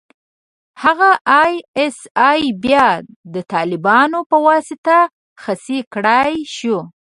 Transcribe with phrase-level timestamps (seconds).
[0.83, 1.53] هغه ای
[1.83, 1.97] اس
[2.29, 2.87] ای بيا
[3.33, 4.97] د طالبانو په واسطه
[5.41, 6.77] خصي کړای شو.